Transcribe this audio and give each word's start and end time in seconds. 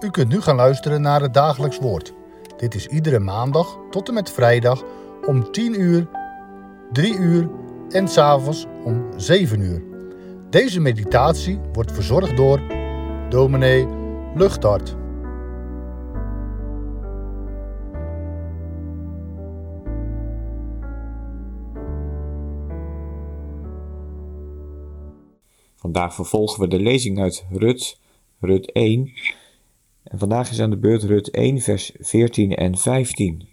U 0.00 0.10
kunt 0.10 0.28
nu 0.28 0.40
gaan 0.40 0.56
luisteren 0.56 1.00
naar 1.00 1.20
het 1.20 1.34
dagelijks 1.34 1.78
woord. 1.78 2.14
Dit 2.56 2.74
is 2.74 2.86
iedere 2.86 3.18
maandag 3.18 3.78
tot 3.90 4.08
en 4.08 4.14
met 4.14 4.30
vrijdag 4.30 4.84
om 5.26 5.52
10 5.52 5.80
uur, 5.80 6.08
3 6.92 7.16
uur 7.16 7.50
en 7.88 8.08
s'avonds 8.08 8.66
om 8.84 9.04
7 9.16 9.60
uur. 9.60 9.82
Deze 10.50 10.80
meditatie 10.80 11.60
wordt 11.72 11.92
verzorgd 11.92 12.36
door 12.36 12.60
dominee 13.28 13.86
Luchtart. 14.34 14.96
Vandaag 25.76 26.14
vervolgen 26.14 26.60
we 26.60 26.68
de 26.68 26.80
lezing 26.80 27.20
uit 27.20 27.46
Rut, 27.50 27.98
Rut 28.40 28.72
1. 28.72 29.12
En 30.10 30.18
vandaag 30.18 30.50
is 30.50 30.60
aan 30.60 30.70
de 30.70 30.78
beurt 30.78 31.02
Rut 31.02 31.30
1, 31.30 31.60
vers 31.60 31.92
14 31.98 32.54
en 32.54 32.76
15. 32.76 33.48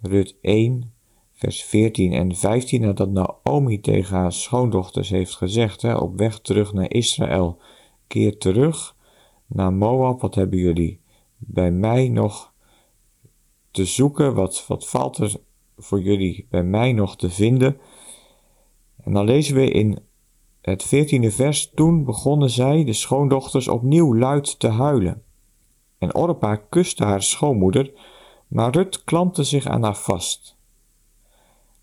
Rut 0.00 0.36
1, 0.40 0.92
vers 1.32 1.62
14 1.62 2.12
en 2.12 2.34
15, 2.34 2.80
nadat 2.80 3.10
Naomi 3.10 3.80
tegen 3.80 4.16
haar 4.16 4.32
schoondochters 4.32 5.08
heeft 5.08 5.34
gezegd, 5.34 5.82
hè, 5.82 5.94
op 5.94 6.18
weg 6.18 6.40
terug 6.40 6.72
naar 6.72 6.90
Israël, 6.90 7.58
keer 8.06 8.38
terug 8.38 8.96
naar 9.46 9.72
Moab, 9.72 10.20
wat 10.20 10.34
hebben 10.34 10.58
jullie 10.58 11.00
bij 11.36 11.70
mij 11.70 12.08
nog 12.08 12.52
te 13.70 13.84
zoeken, 13.84 14.34
wat, 14.34 14.64
wat 14.68 14.88
valt 14.88 15.18
er 15.18 15.36
voor 15.76 16.00
jullie 16.00 16.46
bij 16.50 16.64
mij 16.64 16.92
nog 16.92 17.16
te 17.16 17.30
vinden? 17.30 17.78
En 19.04 19.12
dan 19.12 19.24
lezen 19.24 19.54
we 19.54 19.70
in 19.70 19.98
het 20.60 20.82
veertiende 20.82 21.30
vers, 21.30 21.70
toen 21.74 22.04
begonnen 22.04 22.50
zij, 22.50 22.84
de 22.84 22.92
schoondochters, 22.92 23.68
opnieuw 23.68 24.16
luid 24.16 24.58
te 24.58 24.68
huilen. 24.68 25.22
En 25.98 26.14
Orpa 26.14 26.56
kuste 26.56 27.04
haar 27.04 27.22
schoonmoeder, 27.22 27.92
maar 28.48 28.72
Rut 28.72 29.04
klampte 29.04 29.44
zich 29.44 29.66
aan 29.66 29.82
haar 29.82 29.96
vast. 29.96 30.58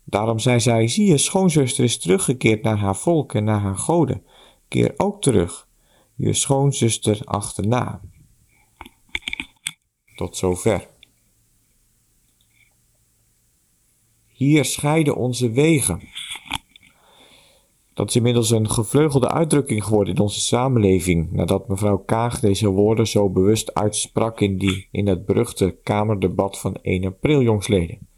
Daarom 0.04 0.38
zei 0.38 0.60
zij, 0.60 0.88
zie 0.88 1.06
je, 1.06 1.18
schoonzuster 1.18 1.84
is 1.84 1.98
teruggekeerd 1.98 2.62
naar 2.62 2.78
haar 2.78 2.96
volk 2.96 3.34
en 3.34 3.44
naar 3.44 3.60
haar 3.60 3.76
goden. 3.76 4.24
Keer 4.68 4.94
ook 4.96 5.22
terug, 5.22 5.68
je 6.14 6.32
schoonzuster 6.32 7.20
achterna. 7.24 8.00
Tot 10.14 10.36
zover. 10.36 10.88
Hier 14.28 14.64
scheiden 14.64 15.16
onze 15.16 15.50
wegen. 15.50 16.00
Dat 17.98 18.08
is 18.08 18.16
inmiddels 18.16 18.50
een 18.50 18.70
gevleugelde 18.70 19.28
uitdrukking 19.28 19.84
geworden 19.84 20.14
in 20.14 20.20
onze 20.20 20.40
samenleving, 20.40 21.32
nadat 21.32 21.68
mevrouw 21.68 21.98
Kaag 21.98 22.40
deze 22.40 22.68
woorden 22.68 23.06
zo 23.06 23.30
bewust 23.30 23.74
uitsprak 23.74 24.40
in, 24.40 24.58
die, 24.58 24.88
in 24.90 25.06
het 25.06 25.26
beruchte 25.26 25.78
Kamerdebat 25.82 26.58
van 26.58 26.74
1 26.82 27.04
april 27.04 27.42
jongsleden. 27.42 28.08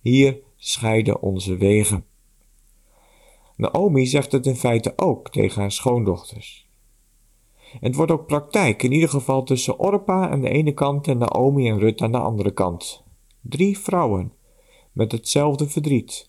Hier 0.00 0.38
scheiden 0.56 1.22
onze 1.22 1.56
wegen. 1.56 2.04
Naomi 3.56 4.06
zegt 4.06 4.32
het 4.32 4.46
in 4.46 4.56
feite 4.56 4.92
ook 4.96 5.30
tegen 5.30 5.60
haar 5.60 5.72
schoondochters. 5.72 6.68
Het 7.80 7.94
wordt 7.94 8.12
ook 8.12 8.26
praktijk, 8.26 8.82
in 8.82 8.92
ieder 8.92 9.08
geval 9.08 9.42
tussen 9.42 9.78
Orpa 9.78 10.28
aan 10.28 10.40
de 10.40 10.50
ene 10.50 10.72
kant 10.72 11.08
en 11.08 11.18
Naomi 11.18 11.68
en 11.68 11.78
Rut 11.78 12.00
aan 12.00 12.12
de 12.12 12.18
andere 12.18 12.50
kant. 12.50 13.04
Drie 13.40 13.78
vrouwen 13.78 14.32
met 14.92 15.12
hetzelfde 15.12 15.68
verdriet, 15.68 16.27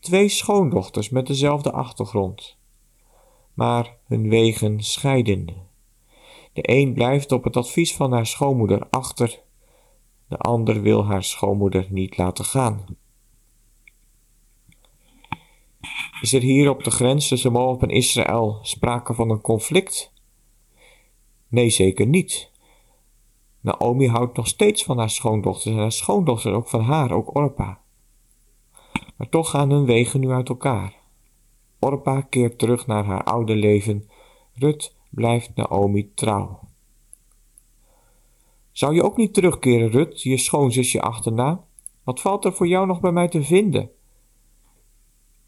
twee 0.00 0.28
schoondochters 0.28 1.08
met 1.08 1.26
dezelfde 1.26 1.72
achtergrond, 1.72 2.58
maar 3.54 3.96
hun 4.06 4.28
wegen 4.28 4.80
scheiden. 4.80 5.46
De 6.52 6.70
een 6.70 6.92
blijft 6.92 7.32
op 7.32 7.44
het 7.44 7.56
advies 7.56 7.96
van 7.96 8.12
haar 8.12 8.26
schoonmoeder 8.26 8.86
achter, 8.90 9.42
de 10.28 10.36
ander 10.36 10.82
wil 10.82 11.04
haar 11.04 11.24
schoonmoeder 11.24 11.86
niet 11.90 12.16
laten 12.16 12.44
gaan. 12.44 12.84
Is 16.20 16.32
er 16.32 16.42
hier 16.42 16.70
op 16.70 16.84
de 16.84 16.90
grens 16.90 17.28
tussen 17.28 17.52
Moab 17.52 17.82
en 17.82 17.88
Israël 17.88 18.58
sprake 18.62 19.14
van 19.14 19.30
een 19.30 19.40
conflict? 19.40 20.12
Nee, 21.48 21.70
zeker 21.70 22.06
niet. 22.06 22.50
Naomi 23.60 24.08
houdt 24.08 24.36
nog 24.36 24.46
steeds 24.46 24.84
van 24.84 24.98
haar 24.98 25.10
schoondochters 25.10 25.74
en 25.74 25.80
haar 25.80 25.92
schoondochter 25.92 26.52
ook 26.52 26.68
van 26.68 26.80
haar, 26.80 27.12
ook 27.12 27.36
Orpa. 27.36 27.80
Maar 29.20 29.28
toch 29.28 29.50
gaan 29.50 29.70
hun 29.70 29.84
wegen 29.84 30.20
nu 30.20 30.30
uit 30.30 30.48
elkaar. 30.48 30.94
Orpa 31.78 32.20
keert 32.20 32.58
terug 32.58 32.86
naar 32.86 33.04
haar 33.04 33.24
oude 33.24 33.54
leven. 33.54 34.08
Rut 34.54 34.96
blijft 35.10 35.54
Naomi 35.54 36.14
trouw. 36.14 36.60
Zou 38.72 38.94
je 38.94 39.02
ook 39.02 39.16
niet 39.16 39.34
terugkeren, 39.34 39.90
Rut, 39.90 40.22
je 40.22 40.36
schoonzusje 40.36 41.00
achterna? 41.00 41.64
Wat 42.04 42.20
valt 42.20 42.44
er 42.44 42.52
voor 42.52 42.66
jou 42.66 42.86
nog 42.86 43.00
bij 43.00 43.12
mij 43.12 43.28
te 43.28 43.42
vinden? 43.42 43.90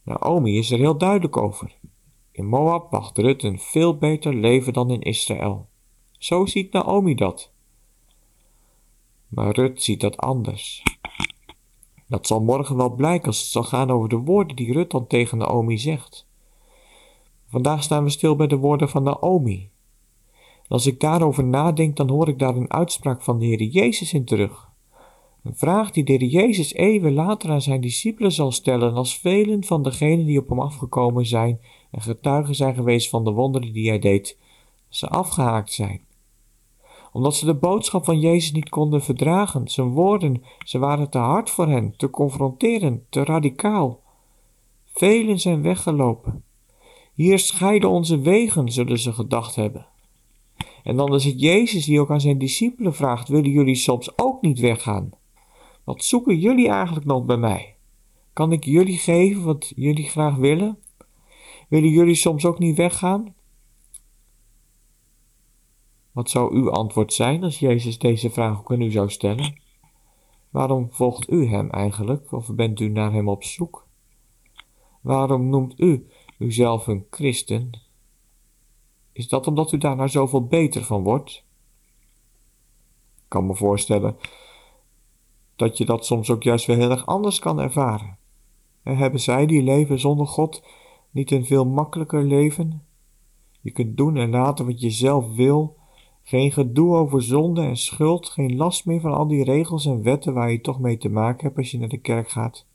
Naomi 0.03 0.59
is 0.59 0.71
er 0.71 0.79
heel 0.79 0.99
duidelijk 0.99 1.37
over. 1.37 1.79
In 2.33 2.47
Moab 2.47 2.91
wacht 2.91 3.19
Rut 3.19 3.43
een 3.43 3.59
veel 3.59 3.97
beter 3.97 4.35
leven 4.35 4.73
dan 4.73 4.91
in 4.91 5.01
Israël. 5.01 5.69
Zo 6.11 6.47
ziet 6.47 6.73
Naomi 6.73 7.15
dat. 7.15 7.53
Maar 9.29 9.55
Rut 9.55 9.83
ziet 9.83 10.01
dat 10.01 10.17
anders. 10.17 10.83
Dat 12.13 12.27
zal 12.27 12.41
morgen 12.41 12.77
wel 12.77 12.91
blijken 12.91 13.27
als 13.27 13.41
het 13.41 13.49
zal 13.49 13.63
gaan 13.63 13.91
over 13.91 14.09
de 14.09 14.17
woorden 14.17 14.57
die 14.57 14.73
Rut 14.73 14.91
dan 14.91 15.07
tegen 15.07 15.39
Naomi 15.39 15.79
zegt. 15.79 16.27
Vandaag 17.49 17.83
staan 17.83 18.05
we 18.05 18.11
stil 18.11 18.37
bij 18.37 18.47
de 18.47 18.57
woorden 18.57 18.89
van 18.89 19.03
Naomi. 19.03 19.71
als 20.69 20.87
ik 20.87 21.01
daarover 21.01 21.45
nadenk, 21.45 21.97
dan 21.97 22.09
hoor 22.09 22.29
ik 22.29 22.39
daar 22.39 22.57
een 22.57 22.73
uitspraak 22.73 23.23
van 23.23 23.39
de 23.39 23.47
Heer 23.47 23.63
Jezus 23.63 24.13
in 24.13 24.25
terug. 24.25 24.69
Een 25.43 25.57
vraag 25.57 25.91
die 25.91 26.05
de 26.05 26.13
Heer 26.13 26.29
Jezus 26.29 26.75
eeuwen 26.75 27.13
later 27.13 27.51
aan 27.51 27.63
zijn 27.63 27.81
discipelen 27.81 28.33
zal 28.33 28.53
stellen 28.53 28.95
als 28.95 29.19
velen 29.19 29.65
van 29.65 29.83
degenen 29.83 30.27
die 30.27 30.39
op 30.39 30.49
hem 30.49 30.61
afgekomen 30.61 31.27
zijn 31.27 31.61
en 31.91 32.01
getuigen 32.01 32.55
zijn 32.55 32.75
geweest 32.75 33.09
van 33.09 33.25
de 33.25 33.31
wonderen 33.31 33.73
die 33.73 33.89
hij 33.89 33.99
deed, 33.99 34.39
ze 34.89 35.09
afgehaakt 35.09 35.73
zijn 35.73 36.01
omdat 37.13 37.35
ze 37.35 37.45
de 37.45 37.55
boodschap 37.55 38.05
van 38.05 38.21
Jezus 38.21 38.53
niet 38.53 38.69
konden 38.69 39.03
verdragen. 39.03 39.69
Zijn 39.69 39.89
woorden, 39.89 40.43
ze 40.65 40.79
waren 40.79 41.11
te 41.11 41.19
hard 41.19 41.51
voor 41.51 41.69
hen, 41.69 41.95
te 41.97 42.11
confronterend, 42.11 43.03
te 43.09 43.25
radicaal. 43.25 44.01
Velen 44.85 45.41
zijn 45.41 45.63
weggelopen. 45.63 46.45
Hier 47.15 47.39
scheiden 47.39 47.91
onze 47.91 48.19
wegen, 48.19 48.73
zullen 48.73 48.99
ze 48.99 49.13
gedacht 49.13 49.55
hebben. 49.55 49.87
En 50.83 50.97
dan 50.97 51.15
is 51.15 51.25
het 51.25 51.41
Jezus 51.41 51.85
die 51.85 52.01
ook 52.01 52.11
aan 52.11 52.21
zijn 52.21 52.39
discipelen 52.39 52.95
vraagt: 52.95 53.29
Willen 53.29 53.51
jullie 53.51 53.75
soms 53.75 54.19
ook 54.19 54.43
niet 54.43 54.59
weggaan? 54.59 55.11
Wat 55.85 56.05
zoeken 56.05 56.39
jullie 56.39 56.69
eigenlijk 56.69 57.07
nog 57.07 57.25
bij 57.25 57.37
mij? 57.37 57.75
Kan 58.33 58.53
ik 58.53 58.65
jullie 58.65 58.99
geven 58.99 59.45
wat 59.45 59.73
jullie 59.77 60.09
graag 60.09 60.37
willen? 60.37 60.79
Willen 61.69 61.91
jullie 61.91 62.15
soms 62.15 62.45
ook 62.45 62.59
niet 62.59 62.77
weggaan? 62.77 63.35
Wat 66.13 66.31
zou 66.31 66.55
uw 66.55 66.71
antwoord 66.71 67.13
zijn 67.13 67.45
als 67.45 67.59
Jezus 67.59 67.99
deze 67.99 68.31
vraag 68.31 68.59
ook 68.59 68.73
aan 68.73 68.81
u 68.81 68.91
zou 68.91 69.11
stellen? 69.11 69.61
Waarom 70.51 70.89
volgt 70.91 71.31
u 71.31 71.47
hem 71.47 71.71
eigenlijk, 71.71 72.33
of 72.33 72.55
bent 72.55 72.81
u 72.81 72.89
naar 72.89 73.13
hem 73.13 73.29
op 73.29 73.45
zoek? 73.45 73.87
Waarom 75.01 75.49
noemt 75.49 75.81
u 75.81 76.07
uzelf 76.39 76.87
een 76.87 77.07
christen? 77.11 77.81
Is 79.13 79.29
dat 79.29 79.47
omdat 79.47 79.73
u 79.73 79.79
daar 79.79 79.97
nou 79.97 80.09
zoveel 80.09 80.47
beter 80.47 80.85
van 80.85 81.03
wordt? 81.03 81.45
Ik 83.17 83.29
kan 83.29 83.47
me 83.47 83.55
voorstellen 83.55 84.17
dat 85.57 85.79
je 85.79 85.85
dat 85.85 86.07
soms 86.07 86.31
ook 86.31 86.43
juist 86.43 86.67
weer 86.67 86.77
heel 86.77 86.91
erg 86.91 87.07
anders 87.07 87.39
kan 87.39 87.61
ervaren. 87.61 88.19
En 88.83 88.97
hebben 88.97 89.21
zij 89.21 89.47
die 89.47 89.63
leven 89.63 89.99
zonder 89.99 90.27
God 90.27 90.63
niet 91.11 91.31
een 91.31 91.45
veel 91.45 91.65
makkelijker 91.67 92.25
leven? 92.25 92.87
Je 93.61 93.71
kunt 93.71 93.97
doen 93.97 94.17
en 94.17 94.31
laten 94.31 94.67
wat 94.67 94.81
je 94.81 94.91
zelf 94.91 95.35
wil 95.35 95.81
geen 96.23 96.53
gedoe 96.53 96.97
over 96.97 97.23
zonde 97.23 97.63
en 97.63 97.77
schuld, 97.77 98.29
geen 98.29 98.57
last 98.57 98.87
meer 98.87 99.01
van 99.01 99.13
al 99.13 99.27
die 99.27 99.45
regels 99.45 99.87
en 99.87 100.03
wetten 100.03 100.35
waar 100.35 100.51
je 100.51 100.61
toch 100.61 100.81
mee 100.81 100.99
te 100.99 101.09
maken 101.09 101.45
hebt 101.47 101.59
als 101.59 101.71
je 101.71 101.79
naar 101.79 101.89
de 101.89 102.01
kerk 102.01 102.29
gaat. 102.29 102.67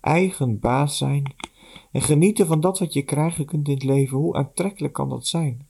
Eigen 0.00 0.58
baas 0.58 0.98
zijn 0.98 1.34
en 1.92 2.02
genieten 2.02 2.46
van 2.46 2.60
dat 2.60 2.78
wat 2.78 2.92
je 2.92 3.02
krijgen 3.02 3.44
kunt 3.46 3.68
in 3.68 3.74
het 3.74 3.82
leven, 3.82 4.16
hoe 4.16 4.34
aantrekkelijk 4.34 4.94
kan 4.94 5.08
dat 5.08 5.26
zijn? 5.26 5.66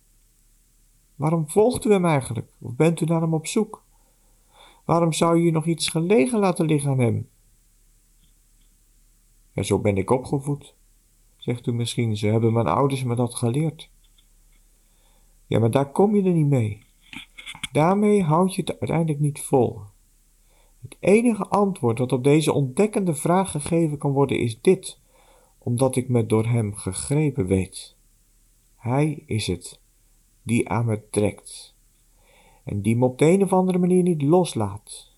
Waarom 1.15 1.49
volgt 1.49 1.85
u 1.85 1.91
hem 1.91 2.05
eigenlijk? 2.05 2.51
Of 2.61 2.75
bent 2.75 3.01
u 3.01 3.05
naar 3.05 3.21
hem 3.21 3.35
op 3.35 3.47
zoek? 3.47 3.83
Waarom 4.85 5.13
zou 5.13 5.39
je 5.39 5.51
nog 5.51 5.67
iets 5.67 5.89
gelegen 5.89 6.39
laten 6.39 6.67
liggen 6.67 6.91
aan 6.91 6.99
hem? 6.99 7.29
Ja, 9.53 9.63
zo 9.63 9.79
ben 9.79 9.97
ik 9.97 10.11
opgevoed, 10.11 10.75
zegt 11.37 11.67
u 11.67 11.73
misschien. 11.73 12.17
Ze 12.17 12.27
hebben 12.27 12.53
mijn 12.53 12.67
ouders 12.67 13.05
me 13.05 13.15
dat 13.15 13.35
geleerd. 13.35 13.91
Ja, 15.47 15.59
maar 15.59 15.71
daar 15.71 15.91
kom 15.91 16.17
je 16.17 16.23
er 16.23 16.33
niet 16.33 16.47
mee. 16.47 16.87
Daarmee 17.73 18.23
houd 18.23 18.55
je 18.55 18.61
het 18.61 18.71
uiteindelijk 18.71 19.21
niet 19.21 19.41
vol. 19.41 19.81
Het 20.83 20.97
enige 21.01 21.47
antwoord 21.47 21.97
dat 21.97 22.13
op 22.13 22.25
deze 22.25 22.53
ontdekkende 22.53 23.15
vraag 23.15 23.51
gegeven 23.51 23.99
kan 23.99 24.13
worden 24.13 24.39
is 24.39 24.61
dit, 24.61 25.01
omdat 25.59 25.97
ik 25.97 26.09
me 26.09 26.27
door 26.27 26.47
hem 26.47 26.75
gegrepen 26.75 27.47
weet. 27.47 27.97
Hij 28.77 29.23
is 29.27 29.47
het 29.47 29.81
die 30.43 30.69
aan 30.69 30.87
me 30.87 31.09
trekt. 31.11 31.77
En 32.65 32.83
die 32.83 32.97
me 32.97 33.05
op 33.05 33.19
de 33.19 33.25
een 33.25 33.43
of 33.43 33.53
andere 33.53 33.79
manier 33.79 34.03
niet 34.03 34.23
loslaat. 34.23 35.17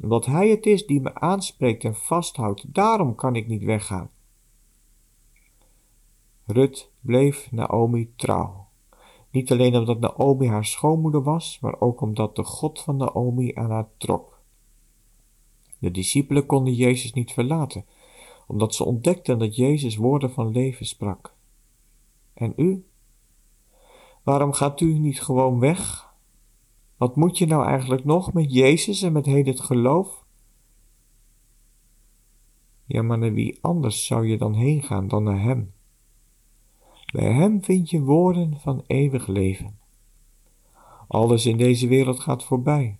Omdat 0.00 0.26
Hij 0.26 0.48
het 0.48 0.66
is 0.66 0.86
die 0.86 1.00
me 1.00 1.14
aanspreekt 1.14 1.84
en 1.84 1.94
vasthoudt, 1.94 2.74
daarom 2.74 3.14
kan 3.14 3.36
ik 3.36 3.46
niet 3.46 3.62
weggaan. 3.62 4.10
Rut 6.46 6.90
bleef 7.00 7.50
Naomi 7.50 8.12
trouw. 8.16 8.61
Niet 9.32 9.52
alleen 9.52 9.76
omdat 9.76 10.00
Naomi 10.00 10.48
haar 10.48 10.64
schoonmoeder 10.64 11.22
was, 11.22 11.58
maar 11.60 11.80
ook 11.80 12.00
omdat 12.00 12.36
de 12.36 12.44
God 12.44 12.80
van 12.80 12.96
Naomi 12.96 13.54
aan 13.54 13.70
haar 13.70 13.88
trok. 13.96 14.40
De 15.78 15.90
discipelen 15.90 16.46
konden 16.46 16.74
Jezus 16.74 17.12
niet 17.12 17.32
verlaten, 17.32 17.84
omdat 18.46 18.74
ze 18.74 18.84
ontdekten 18.84 19.38
dat 19.38 19.56
Jezus 19.56 19.96
woorden 19.96 20.30
van 20.32 20.50
leven 20.50 20.86
sprak. 20.86 21.34
En 22.34 22.52
u? 22.56 22.86
Waarom 24.22 24.52
gaat 24.52 24.80
u 24.80 24.98
niet 24.98 25.22
gewoon 25.22 25.58
weg? 25.58 26.10
Wat 26.96 27.16
moet 27.16 27.38
je 27.38 27.46
nou 27.46 27.66
eigenlijk 27.66 28.04
nog 28.04 28.32
met 28.32 28.52
Jezus 28.52 29.02
en 29.02 29.12
met 29.12 29.26
heel 29.26 29.44
het 29.44 29.60
geloof? 29.60 30.24
Ja, 32.84 33.02
maar 33.02 33.18
naar 33.18 33.32
wie 33.32 33.58
anders 33.60 34.06
zou 34.06 34.26
je 34.26 34.38
dan 34.38 34.54
heen 34.54 34.82
gaan 34.82 35.08
dan 35.08 35.22
naar 35.22 35.40
Hem? 35.40 35.72
Bij 37.12 37.32
Hem 37.32 37.64
vind 37.64 37.90
je 37.90 38.00
woorden 38.00 38.58
van 38.60 38.84
eeuwig 38.86 39.26
leven. 39.26 39.78
Alles 41.08 41.46
in 41.46 41.56
deze 41.56 41.88
wereld 41.88 42.20
gaat 42.20 42.44
voorbij. 42.44 42.98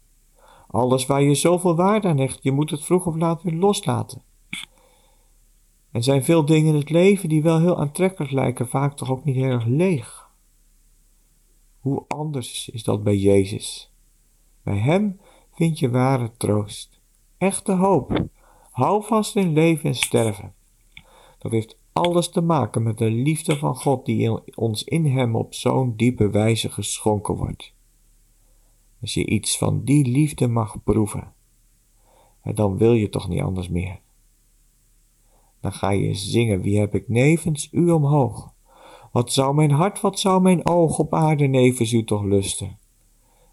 Alles 0.69 1.07
waar 1.07 1.23
je 1.23 1.35
zoveel 1.35 1.77
waarde 1.77 2.09
aan 2.09 2.19
hecht, 2.19 2.43
je 2.43 2.53
moet 2.53 2.71
het 2.71 2.85
vroeg 2.85 3.07
of 3.07 3.17
laat 3.17 3.43
weer 3.43 3.55
loslaten. 3.55 4.23
Er 5.91 6.03
zijn 6.03 6.25
veel 6.25 6.45
dingen 6.45 6.69
in 6.69 6.79
het 6.79 6.91
leven 6.91 7.29
die 7.29 7.43
wel 7.43 7.61
heel 7.61 7.79
aantrekkelijk 7.79 8.33
lijken, 8.33 8.69
vaak 8.69 8.97
toch 8.97 9.11
ook 9.11 9.25
niet 9.25 9.37
heel 9.37 9.51
erg 9.51 9.67
leeg. 9.67 10.31
Hoe 11.81 12.05
anders 12.09 12.69
is 12.69 12.83
dat 12.83 13.03
bij 13.03 13.17
Jezus? 13.17 13.93
Bij 14.63 14.79
Hem 14.79 15.21
vind 15.55 15.79
je 15.79 15.91
ware 15.91 16.33
troost, 16.37 17.01
echte 17.39 17.73
hoop. 17.73 18.27
Hou 18.71 19.05
vast 19.05 19.37
in 19.37 19.53
leven 19.53 19.85
en 19.85 19.95
sterven. 19.95 20.55
Dat 21.39 21.53
heeft 21.53 21.81
alles 21.93 22.29
te 22.29 22.41
maken 22.41 22.83
met 22.83 22.99
de 22.99 23.11
liefde 23.11 23.57
van 23.57 23.77
God 23.77 24.07
die 24.07 24.57
ons 24.57 24.85
in 24.85 25.07
Hem 25.07 25.37
op 25.37 25.55
zo'n 25.55 25.97
diepe 25.97 26.31
wijze 26.31 26.71
geschonken 26.71 27.37
wordt. 27.37 27.75
Als 29.01 29.15
je 29.15 29.27
iets 29.27 29.59
van 29.59 29.85
die 29.85 30.07
liefde 30.07 30.49
mag 30.49 30.83
proeven, 30.83 31.33
dan 32.55 32.77
wil 32.77 32.93
je 32.93 33.09
toch 33.09 33.29
niet 33.29 33.43
anders 33.43 33.69
meer. 33.69 34.01
Dan 35.61 35.73
ga 35.73 35.91
je 35.91 36.15
zingen, 36.15 36.61
wie 36.61 36.79
heb 36.79 36.95
ik 36.95 37.09
nevens 37.09 37.69
u 37.73 37.91
omhoog? 37.91 38.53
Wat 39.13 39.33
zou 39.33 39.55
mijn 39.55 39.71
hart, 39.71 40.01
wat 40.01 40.21
zou 40.21 40.43
mijn 40.43 40.67
oog 40.67 40.99
op 40.99 41.15
aarde 41.15 41.47
nevens 41.47 41.93
u 41.93 42.05
toch 42.05 42.23
lusten? 42.23 42.79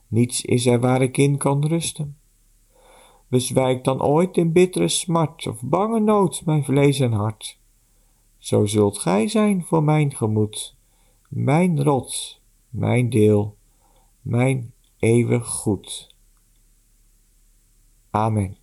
Niets 0.08 0.46
is 0.46 0.66
er 0.66 0.80
waar 0.80 1.02
ik 1.02 1.18
in 1.18 1.38
kan 1.38 1.66
rusten. 1.66 2.18
Bezwijkt 3.28 3.86
dan 3.86 4.02
ooit 4.02 4.38
in 4.38 4.52
bittere 4.52 4.88
smart 4.88 5.48
of 5.48 5.62
bange 5.64 6.00
nood 6.00 6.46
mijn 6.46 6.64
vlees 6.64 7.00
en 7.00 7.12
hart. 7.12 7.59
Zo 8.40 8.66
zult 8.66 8.98
gij 8.98 9.28
zijn 9.28 9.64
voor 9.64 9.84
mijn 9.84 10.16
gemoed, 10.16 10.76
mijn 11.28 11.84
rots, 11.84 12.42
mijn 12.70 13.10
deel, 13.10 13.58
mijn 14.22 14.74
eeuwig 14.98 15.48
goed. 15.48 16.16
Amen. 18.10 18.58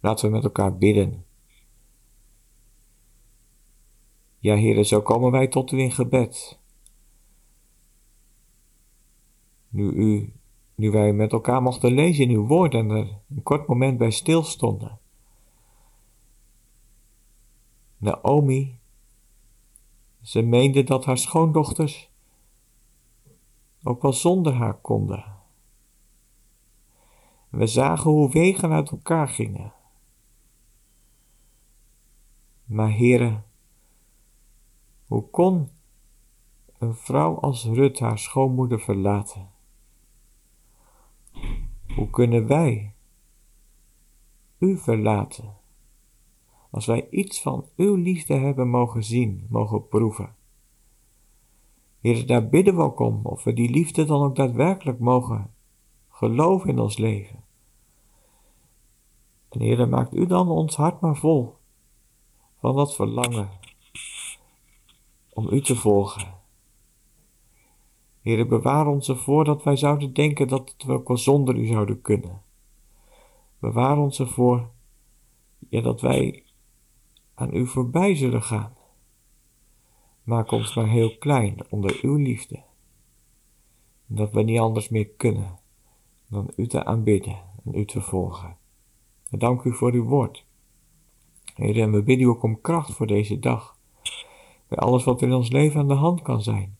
Laten 0.00 0.28
we 0.28 0.34
met 0.34 0.44
elkaar 0.44 0.76
bidden. 0.76 1.24
Ja, 4.38 4.54
heren, 4.54 4.86
zo 4.86 5.02
komen 5.02 5.30
wij 5.30 5.48
tot 5.48 5.72
u 5.72 5.78
in 5.78 5.92
gebed. 5.92 6.58
Nu, 9.68 9.90
u, 9.90 10.32
nu 10.80 10.90
wij 10.90 11.12
met 11.12 11.32
elkaar 11.32 11.62
mochten 11.62 11.92
lezen 11.92 12.24
in 12.24 12.30
uw 12.36 12.46
woord 12.46 12.74
en 12.74 12.90
er 12.90 13.18
een 13.28 13.42
kort 13.42 13.66
moment 13.66 13.98
bij 13.98 14.10
stilstonden. 14.10 14.98
Naomi, 17.96 18.78
ze 20.22 20.42
meende 20.42 20.84
dat 20.84 21.04
haar 21.04 21.18
schoondochters 21.18 22.10
ook 23.82 24.02
wel 24.02 24.12
zonder 24.12 24.52
haar 24.52 24.80
konden. 24.80 25.24
We 27.48 27.66
zagen 27.66 28.10
hoe 28.10 28.30
wegen 28.30 28.72
uit 28.72 28.90
elkaar 28.90 29.28
gingen. 29.28 29.72
Maar 32.64 32.90
heren, 32.90 33.44
hoe 35.06 35.30
kon 35.30 35.70
een 36.78 36.94
vrouw 36.94 37.40
als 37.40 37.64
Rut 37.64 37.98
haar 37.98 38.18
schoonmoeder 38.18 38.80
verlaten? 38.80 39.58
Hoe 42.00 42.10
kunnen 42.10 42.46
wij 42.46 42.94
u 44.58 44.78
verlaten 44.78 45.56
als 46.70 46.86
wij 46.86 47.08
iets 47.10 47.42
van 47.42 47.66
uw 47.76 47.94
liefde 47.94 48.34
hebben 48.34 48.68
mogen 48.68 49.04
zien, 49.04 49.46
mogen 49.48 49.88
proeven? 49.88 50.34
Heer, 51.98 52.26
daar 52.26 52.48
bidden 52.48 52.76
we 52.76 52.82
ook 52.82 52.98
om, 52.98 53.20
of 53.22 53.44
we 53.44 53.52
die 53.52 53.70
liefde 53.70 54.04
dan 54.04 54.22
ook 54.22 54.36
daadwerkelijk 54.36 54.98
mogen 54.98 55.54
geloven 56.08 56.68
in 56.68 56.78
ons 56.78 56.98
leven. 56.98 57.44
En 59.48 59.60
Heer, 59.60 59.88
maakt 59.88 60.14
u 60.14 60.26
dan 60.26 60.48
ons 60.48 60.76
hart 60.76 61.00
maar 61.00 61.16
vol 61.16 61.54
van 62.58 62.76
dat 62.76 62.94
verlangen 62.94 63.50
om 65.28 65.48
u 65.50 65.60
te 65.60 65.76
volgen. 65.76 66.39
Heere, 68.22 68.46
bewaar 68.46 68.86
ons 68.86 69.08
ervoor 69.08 69.44
dat 69.44 69.62
wij 69.62 69.76
zouden 69.76 70.12
denken 70.12 70.48
dat 70.48 70.74
we 70.86 70.92
ook 70.92 71.08
wel 71.08 71.16
zonder 71.16 71.56
u 71.56 71.66
zouden 71.66 72.00
kunnen. 72.00 72.42
Bewaar 73.58 73.98
ons 73.98 74.20
ervoor 74.20 74.70
ja, 75.68 75.80
dat 75.80 76.00
wij 76.00 76.44
aan 77.34 77.54
u 77.54 77.66
voorbij 77.66 78.14
zullen 78.14 78.42
gaan. 78.42 78.74
Maak 80.22 80.50
ons 80.50 80.74
maar 80.74 80.88
heel 80.88 81.18
klein 81.18 81.56
onder 81.68 81.98
uw 82.02 82.16
liefde. 82.16 82.62
Dat 84.06 84.32
we 84.32 84.42
niet 84.42 84.58
anders 84.58 84.88
meer 84.88 85.08
kunnen 85.08 85.58
dan 86.28 86.50
u 86.56 86.66
te 86.66 86.84
aanbidden 86.84 87.36
en 87.64 87.74
u 87.74 87.84
te 87.84 88.00
volgen. 88.00 88.56
En 89.30 89.38
dank 89.38 89.62
u 89.62 89.74
voor 89.74 89.92
uw 89.92 90.04
woord. 90.04 90.44
Heer, 91.54 91.80
en 91.80 91.92
we 91.92 92.02
bidden 92.02 92.26
u 92.26 92.28
ook 92.28 92.42
om 92.42 92.60
kracht 92.60 92.94
voor 92.94 93.06
deze 93.06 93.38
dag. 93.38 93.78
Bij 94.68 94.78
alles 94.78 95.04
wat 95.04 95.20
er 95.20 95.28
in 95.28 95.34
ons 95.34 95.50
leven 95.50 95.80
aan 95.80 95.88
de 95.88 95.94
hand 95.94 96.22
kan 96.22 96.42
zijn. 96.42 96.78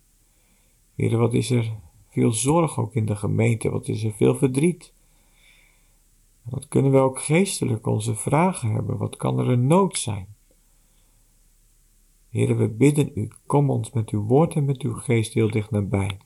Heer, 1.00 1.16
wat 1.16 1.34
is 1.34 1.50
er 1.50 1.72
veel 2.08 2.32
zorg 2.32 2.78
ook 2.78 2.94
in 2.94 3.06
de 3.06 3.16
gemeente? 3.16 3.70
Wat 3.70 3.88
is 3.88 4.04
er 4.04 4.12
veel 4.12 4.34
verdriet? 4.34 4.92
Wat 6.42 6.68
kunnen 6.68 6.92
we 6.92 6.98
ook 6.98 7.20
geestelijk 7.20 7.86
onze 7.86 8.14
vragen 8.14 8.72
hebben? 8.72 8.96
Wat 8.96 9.16
kan 9.16 9.38
er 9.38 9.48
een 9.48 9.66
nood 9.66 9.98
zijn? 9.98 10.26
Heer, 12.30 12.56
we 12.56 12.68
bidden 12.68 13.10
u, 13.14 13.28
kom 13.46 13.70
ons 13.70 13.90
met 13.90 14.10
uw 14.10 14.22
woord 14.22 14.54
en 14.54 14.64
met 14.64 14.82
uw 14.82 14.94
geest 14.94 15.34
heel 15.34 15.50
dicht 15.50 15.70
nabij. 15.70 16.18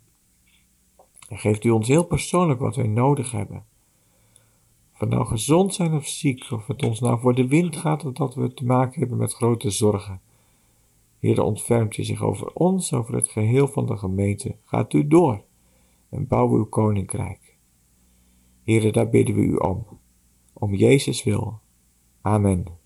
En 1.29 1.39
geeft 1.39 1.65
u 1.65 1.71
ons 1.71 1.89
heel 1.89 2.05
persoonlijk 2.05 2.61
wat 2.61 2.77
wij 2.77 2.89
nodig 2.89 3.31
hebben. 3.31 3.65
Of 4.93 4.99
we 4.99 5.07
nou 5.07 5.27
gezond 5.27 5.75
zijn 5.75 5.95
of 5.95 6.07
ziek, 6.07 6.51
of 6.51 6.67
het 6.67 6.83
ons 6.83 7.01
nou 7.01 7.21
voor 7.21 7.35
de 7.35 7.49
wind 7.49 7.77
gaat, 7.77 8.05
of 8.05 8.13
dat 8.13 8.35
we 8.35 8.55
te 8.55 8.65
maken 8.65 9.01
hebben 9.01 9.19
met 9.19 9.35
grote 9.35 9.71
zorgen. 9.71 10.21
Heer, 11.25 11.43
ontfermt 11.43 11.97
u 11.97 12.05
zich 12.05 12.23
over 12.23 12.53
ons, 12.53 12.93
over 12.93 13.15
het 13.15 13.29
geheel 13.29 13.69
van 13.69 13.87
de 13.87 13.97
gemeente. 13.97 14.57
Gaat 14.65 14.93
u 14.93 15.07
door 15.07 15.45
en 16.11 16.27
bouw 16.27 16.49
uw 16.49 16.65
koninkrijk. 16.65 17.57
Heer, 18.63 18.93
daar 18.93 19.09
bidden 19.09 19.35
we 19.35 19.41
u 19.41 19.55
om. 19.55 19.87
Om 20.53 20.75
Jezus 20.75 21.23
wil. 21.23 21.61
Amen. 22.21 22.84